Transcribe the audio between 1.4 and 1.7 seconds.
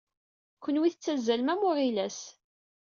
am